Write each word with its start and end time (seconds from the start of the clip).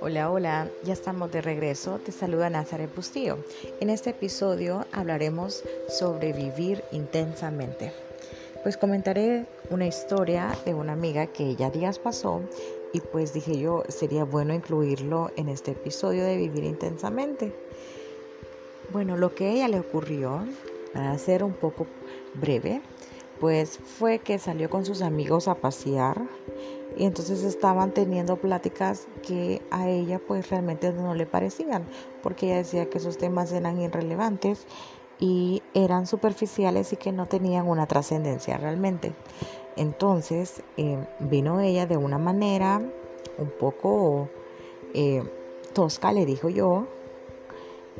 Hola, 0.00 0.30
hola, 0.30 0.68
ya 0.82 0.92
estamos 0.92 1.32
de 1.32 1.40
regreso. 1.40 1.98
Te 2.04 2.12
saluda 2.12 2.50
Nazaret 2.50 2.94
Bustillo. 2.94 3.38
En 3.80 3.88
este 3.88 4.10
episodio 4.10 4.84
hablaremos 4.92 5.62
sobre 5.88 6.34
vivir 6.34 6.84
intensamente. 6.92 7.92
Pues 8.62 8.76
comentaré 8.76 9.46
una 9.70 9.86
historia 9.86 10.54
de 10.66 10.74
una 10.74 10.92
amiga 10.92 11.28
que 11.28 11.56
ya 11.56 11.70
días 11.70 11.98
pasó 11.98 12.42
y 12.92 13.00
pues 13.00 13.32
dije 13.32 13.58
yo 13.58 13.84
sería 13.88 14.24
bueno 14.24 14.52
incluirlo 14.52 15.30
en 15.36 15.48
este 15.48 15.70
episodio 15.70 16.24
de 16.24 16.36
vivir 16.36 16.64
intensamente. 16.64 17.54
Bueno, 18.92 19.16
lo 19.16 19.34
que 19.34 19.46
a 19.46 19.50
ella 19.50 19.68
le 19.68 19.80
ocurrió, 19.80 20.46
para 20.92 21.16
ser 21.18 21.42
un 21.42 21.54
poco 21.54 21.86
breve, 22.34 22.82
pues 23.44 23.76
fue 23.76 24.20
que 24.20 24.38
salió 24.38 24.70
con 24.70 24.86
sus 24.86 25.02
amigos 25.02 25.48
a 25.48 25.56
pasear 25.56 26.22
y 26.96 27.04
entonces 27.04 27.42
estaban 27.42 27.92
teniendo 27.92 28.38
pláticas 28.38 29.06
que 29.22 29.60
a 29.70 29.86
ella 29.86 30.18
pues 30.18 30.48
realmente 30.48 30.94
no 30.94 31.14
le 31.14 31.26
parecían 31.26 31.86
porque 32.22 32.46
ella 32.46 32.56
decía 32.56 32.88
que 32.88 32.96
esos 32.96 33.18
temas 33.18 33.52
eran 33.52 33.78
irrelevantes 33.78 34.66
y 35.18 35.62
eran 35.74 36.06
superficiales 36.06 36.94
y 36.94 36.96
que 36.96 37.12
no 37.12 37.26
tenían 37.26 37.68
una 37.68 37.86
trascendencia 37.86 38.56
realmente. 38.56 39.14
Entonces 39.76 40.62
eh, 40.78 41.06
vino 41.20 41.60
ella 41.60 41.84
de 41.84 41.98
una 41.98 42.16
manera 42.16 42.80
un 43.36 43.50
poco 43.60 44.30
eh, 44.94 45.22
tosca, 45.74 46.12
le 46.12 46.24
dijo 46.24 46.48
yo, 46.48 46.86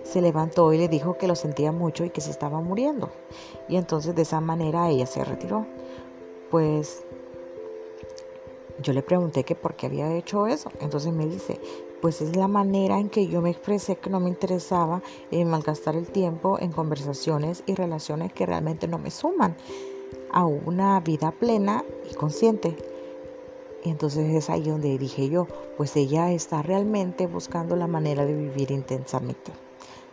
se 0.04 0.20
levantó 0.20 0.72
y 0.72 0.78
le 0.78 0.88
dijo 0.88 1.18
que 1.18 1.26
lo 1.26 1.34
sentía 1.34 1.72
mucho 1.72 2.04
y 2.04 2.10
que 2.10 2.20
se 2.20 2.30
estaba 2.30 2.60
muriendo. 2.60 3.10
Y 3.68 3.76
entonces 3.76 4.14
de 4.14 4.22
esa 4.22 4.40
manera 4.40 4.88
ella 4.88 5.06
se 5.06 5.24
retiró. 5.24 5.66
Pues 6.50 7.04
yo 8.82 8.92
le 8.92 9.02
pregunté 9.02 9.44
que 9.44 9.54
por 9.54 9.74
qué 9.74 9.86
había 9.86 10.14
hecho 10.14 10.46
eso. 10.46 10.70
Entonces 10.80 11.12
me 11.12 11.26
dice, 11.26 11.60
pues 12.00 12.20
es 12.20 12.36
la 12.36 12.48
manera 12.48 12.98
en 12.98 13.08
que 13.08 13.26
yo 13.26 13.40
me 13.40 13.50
expresé 13.50 13.96
que 13.96 14.10
no 14.10 14.20
me 14.20 14.28
interesaba 14.28 15.02
en 15.30 15.48
malgastar 15.48 15.96
el 15.96 16.06
tiempo 16.06 16.58
en 16.60 16.70
conversaciones 16.70 17.62
y 17.66 17.74
relaciones 17.74 18.32
que 18.32 18.46
realmente 18.46 18.86
no 18.88 18.98
me 18.98 19.10
suman 19.10 19.56
a 20.30 20.44
una 20.44 21.00
vida 21.00 21.30
plena 21.30 21.84
y 22.10 22.14
consciente. 22.14 22.76
Y 23.84 23.90
entonces 23.90 24.34
es 24.34 24.50
ahí 24.50 24.64
donde 24.64 24.98
dije 24.98 25.28
yo, 25.28 25.46
pues 25.76 25.94
ella 25.96 26.32
está 26.32 26.62
realmente 26.62 27.26
buscando 27.26 27.76
la 27.76 27.86
manera 27.86 28.24
de 28.24 28.34
vivir 28.34 28.70
intensamente. 28.70 29.52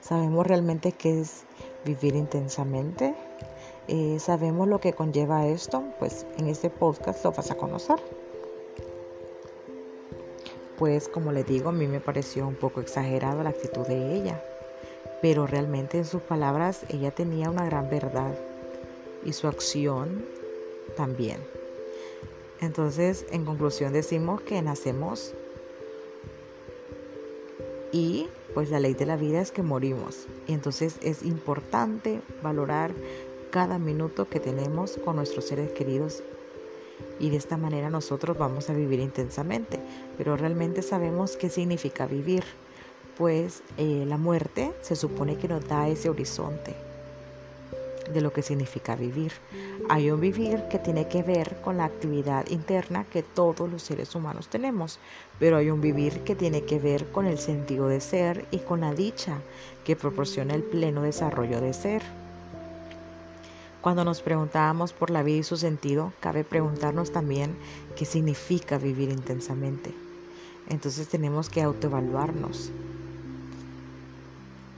¿Sabemos 0.01 0.45
realmente 0.45 0.91
qué 0.91 1.21
es 1.21 1.45
vivir 1.85 2.15
intensamente? 2.15 3.15
Eh, 3.87 4.17
¿Sabemos 4.19 4.67
lo 4.67 4.79
que 4.79 4.93
conlleva 4.93 5.47
esto? 5.47 5.83
Pues 5.99 6.25
en 6.37 6.47
este 6.47 6.69
podcast 6.69 7.23
lo 7.23 7.31
vas 7.31 7.51
a 7.51 7.55
conocer 7.55 7.99
pues 10.81 11.07
como 11.07 11.31
le 11.31 11.43
digo, 11.43 11.69
a 11.69 11.71
mí 11.71 11.85
me 11.85 11.99
pareció 11.99 12.47
un 12.47 12.55
poco 12.55 12.81
exagerado 12.81 13.43
la 13.43 13.51
actitud 13.51 13.85
de 13.85 14.15
ella, 14.15 14.43
pero 15.21 15.45
realmente 15.45 15.99
en 15.99 16.05
sus 16.05 16.23
palabras 16.23 16.87
ella 16.89 17.11
tenía 17.11 17.51
una 17.51 17.67
gran 17.67 17.87
verdad 17.87 18.33
y 19.23 19.33
su 19.33 19.47
acción 19.47 20.25
también. 20.97 21.37
Entonces, 22.61 23.27
en 23.29 23.45
conclusión 23.45 23.93
decimos 23.93 24.41
que 24.41 24.59
nacemos 24.63 25.35
y 27.91 28.27
pues 28.53 28.69
la 28.69 28.79
ley 28.79 28.93
de 28.93 29.05
la 29.05 29.17
vida 29.17 29.41
es 29.41 29.51
que 29.51 29.63
morimos. 29.63 30.27
Y 30.47 30.53
entonces 30.53 30.97
es 31.01 31.23
importante 31.23 32.21
valorar 32.41 32.91
cada 33.49 33.77
minuto 33.79 34.29
que 34.29 34.39
tenemos 34.39 34.97
con 35.03 35.17
nuestros 35.17 35.45
seres 35.45 35.71
queridos 35.71 36.23
y 37.19 37.29
de 37.29 37.37
esta 37.37 37.57
manera 37.57 37.89
nosotros 37.89 38.37
vamos 38.37 38.69
a 38.69 38.73
vivir 38.73 38.99
intensamente. 38.99 39.79
Pero 40.17 40.37
realmente 40.37 40.81
sabemos 40.81 41.37
qué 41.37 41.49
significa 41.49 42.05
vivir, 42.05 42.43
pues 43.17 43.63
eh, 43.77 44.05
la 44.07 44.17
muerte 44.17 44.73
se 44.81 44.95
supone 44.95 45.37
que 45.37 45.47
nos 45.47 45.67
da 45.67 45.87
ese 45.87 46.09
horizonte 46.09 46.90
de 48.11 48.21
lo 48.21 48.31
que 48.33 48.41
significa 48.41 48.95
vivir. 48.95 49.31
Hay 49.89 50.11
un 50.11 50.19
vivir 50.19 50.63
que 50.69 50.79
tiene 50.79 51.07
que 51.07 51.23
ver 51.23 51.57
con 51.61 51.77
la 51.77 51.85
actividad 51.85 52.47
interna 52.49 53.05
que 53.05 53.23
todos 53.23 53.69
los 53.69 53.81
seres 53.81 54.13
humanos 54.15 54.47
tenemos, 54.47 54.99
pero 55.39 55.57
hay 55.57 55.69
un 55.69 55.81
vivir 55.81 56.21
que 56.21 56.35
tiene 56.35 56.63
que 56.63 56.79
ver 56.79 57.07
con 57.11 57.25
el 57.25 57.37
sentido 57.37 57.87
de 57.87 58.01
ser 58.01 58.45
y 58.51 58.59
con 58.59 58.81
la 58.81 58.93
dicha 58.93 59.39
que 59.83 59.95
proporciona 59.95 60.53
el 60.53 60.63
pleno 60.63 61.01
desarrollo 61.01 61.61
de 61.61 61.73
ser. 61.73 62.01
Cuando 63.81 64.05
nos 64.05 64.21
preguntábamos 64.21 64.93
por 64.93 65.09
la 65.09 65.23
vida 65.23 65.37
y 65.39 65.43
su 65.43 65.57
sentido, 65.57 66.13
cabe 66.19 66.43
preguntarnos 66.43 67.11
también 67.11 67.55
qué 67.95 68.05
significa 68.05 68.77
vivir 68.77 69.09
intensamente. 69.09 69.91
Entonces 70.69 71.07
tenemos 71.07 71.49
que 71.49 71.63
autoevaluarnos. 71.63 72.71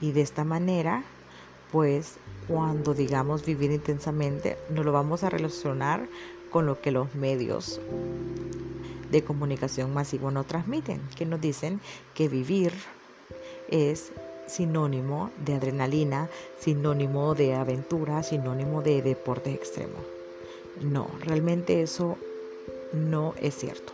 Y 0.00 0.12
de 0.12 0.22
esta 0.22 0.44
manera, 0.44 1.04
pues 1.74 2.18
cuando 2.46 2.94
digamos 2.94 3.44
vivir 3.44 3.72
intensamente, 3.72 4.56
nos 4.70 4.84
lo 4.84 4.92
vamos 4.92 5.24
a 5.24 5.28
relacionar 5.28 6.06
con 6.52 6.66
lo 6.66 6.80
que 6.80 6.92
los 6.92 7.12
medios 7.16 7.80
de 9.10 9.24
comunicación 9.24 9.92
masivo 9.92 10.30
nos 10.30 10.46
transmiten, 10.46 11.00
que 11.16 11.26
nos 11.26 11.40
dicen 11.40 11.80
que 12.14 12.28
vivir 12.28 12.72
es 13.68 14.12
sinónimo 14.46 15.32
de 15.44 15.54
adrenalina, 15.54 16.28
sinónimo 16.60 17.34
de 17.34 17.54
aventura, 17.54 18.22
sinónimo 18.22 18.80
de 18.80 19.02
deporte 19.02 19.50
extremo. 19.50 19.98
No, 20.80 21.08
realmente 21.24 21.82
eso 21.82 22.16
no 22.92 23.34
es 23.42 23.56
cierto. 23.56 23.92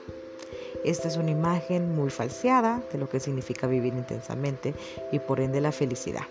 Esta 0.84 1.08
es 1.08 1.16
una 1.16 1.30
imagen 1.30 1.94
muy 1.94 2.10
falseada 2.10 2.82
de 2.92 2.98
lo 2.98 3.08
que 3.08 3.20
significa 3.20 3.66
vivir 3.66 3.94
intensamente 3.94 4.74
y 5.12 5.18
por 5.18 5.40
ende 5.40 5.62
la 5.62 5.72
felicidad. 5.72 6.26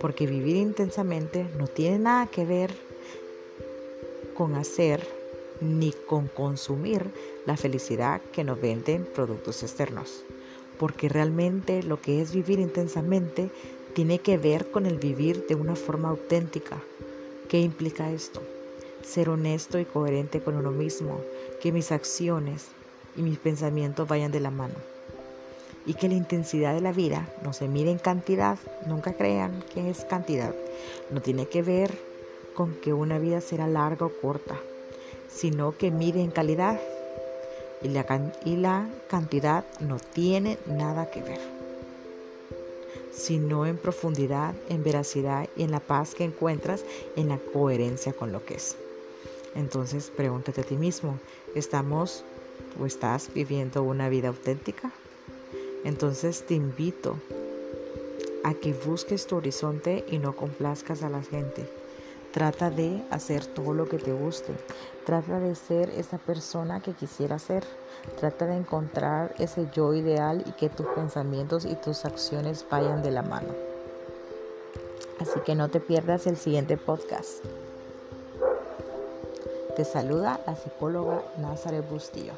Porque 0.00 0.26
vivir 0.26 0.56
intensamente 0.56 1.46
no 1.58 1.66
tiene 1.66 1.98
nada 1.98 2.26
que 2.26 2.44
ver 2.44 2.74
con 4.34 4.54
hacer 4.54 5.06
ni 5.60 5.92
con 5.92 6.28
consumir 6.28 7.12
la 7.46 7.56
felicidad 7.56 8.20
que 8.32 8.44
nos 8.44 8.60
venden 8.60 9.06
productos 9.14 9.62
externos 9.62 10.24
porque 10.78 11.08
realmente 11.08 11.82
lo 11.82 12.00
que 12.00 12.20
es 12.20 12.32
vivir 12.32 12.58
intensamente 12.58 13.50
tiene 13.94 14.18
que 14.18 14.38
ver 14.38 14.70
con 14.70 14.86
el 14.86 14.98
vivir 14.98 15.46
de 15.46 15.54
una 15.54 15.76
forma 15.76 16.08
auténtica. 16.08 16.82
¿Qué 17.48 17.60
implica 17.60 18.10
esto? 18.10 18.42
Ser 19.02 19.28
honesto 19.28 19.78
y 19.78 19.84
coherente 19.84 20.40
con 20.40 20.56
uno 20.56 20.72
mismo, 20.72 21.20
que 21.60 21.72
mis 21.72 21.92
acciones 21.92 22.66
y 23.16 23.22
mis 23.22 23.38
pensamientos 23.38 24.08
vayan 24.08 24.32
de 24.32 24.40
la 24.40 24.50
mano. 24.50 24.93
Y 25.86 25.94
que 25.94 26.08
la 26.08 26.14
intensidad 26.14 26.74
de 26.74 26.80
la 26.80 26.92
vida 26.92 27.28
no 27.42 27.52
se 27.52 27.68
mide 27.68 27.90
en 27.90 27.98
cantidad, 27.98 28.58
nunca 28.86 29.12
crean 29.12 29.62
que 29.74 29.90
es 29.90 30.04
cantidad. 30.04 30.54
No 31.10 31.20
tiene 31.20 31.46
que 31.46 31.62
ver 31.62 31.90
con 32.54 32.74
que 32.74 32.92
una 32.92 33.18
vida 33.18 33.40
será 33.40 33.66
larga 33.66 34.06
o 34.06 34.12
corta, 34.20 34.56
sino 35.28 35.76
que 35.76 35.90
mide 35.90 36.22
en 36.22 36.30
calidad 36.30 36.80
y 37.82 37.88
la, 37.88 38.32
y 38.44 38.56
la 38.56 38.88
cantidad 39.08 39.64
no 39.80 39.98
tiene 39.98 40.58
nada 40.66 41.10
que 41.10 41.22
ver, 41.22 41.40
sino 43.12 43.66
en 43.66 43.76
profundidad, 43.76 44.54
en 44.68 44.82
veracidad 44.82 45.48
y 45.56 45.64
en 45.64 45.70
la 45.70 45.80
paz 45.80 46.14
que 46.14 46.24
encuentras 46.24 46.84
en 47.16 47.28
la 47.28 47.38
coherencia 47.38 48.12
con 48.12 48.32
lo 48.32 48.44
que 48.44 48.54
es. 48.54 48.76
Entonces 49.54 50.10
pregúntate 50.16 50.62
a 50.62 50.64
ti 50.64 50.76
mismo, 50.76 51.18
¿estamos 51.54 52.24
o 52.80 52.86
estás 52.86 53.30
viviendo 53.34 53.82
una 53.82 54.08
vida 54.08 54.28
auténtica? 54.28 54.92
Entonces 55.84 56.44
te 56.46 56.54
invito 56.54 57.16
a 58.42 58.54
que 58.54 58.72
busques 58.72 59.26
tu 59.26 59.36
horizonte 59.36 60.04
y 60.08 60.18
no 60.18 60.34
complazcas 60.34 61.02
a 61.02 61.08
la 61.08 61.22
gente 61.22 61.68
Trata 62.34 62.68
de 62.68 63.00
hacer 63.10 63.46
todo 63.46 63.74
lo 63.74 63.88
que 63.88 63.96
te 63.96 64.12
guste. 64.12 64.56
Trata 65.06 65.38
de 65.38 65.54
ser 65.54 65.88
esa 65.90 66.18
persona 66.18 66.80
que 66.80 66.92
quisiera 66.92 67.38
ser. 67.38 67.62
Trata 68.18 68.46
de 68.46 68.56
encontrar 68.56 69.36
ese 69.38 69.68
yo 69.72 69.94
ideal 69.94 70.42
y 70.44 70.50
que 70.50 70.68
tus 70.68 70.84
pensamientos 70.88 71.64
y 71.64 71.76
tus 71.76 72.04
acciones 72.04 72.66
vayan 72.68 73.04
de 73.04 73.12
la 73.12 73.22
mano. 73.22 73.54
Así 75.20 75.38
que 75.46 75.54
no 75.54 75.68
te 75.68 75.78
pierdas 75.78 76.26
el 76.26 76.36
siguiente 76.36 76.76
podcast. 76.76 77.44
Te 79.76 79.84
saluda 79.84 80.40
la 80.44 80.56
psicóloga 80.56 81.22
Nazareth 81.38 81.88
Bustillo. 81.88 82.32